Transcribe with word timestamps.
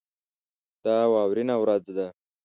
دا 0.83 0.97
واورینه 1.13 1.55
ورځ 1.63 1.83
ده. 1.97 2.07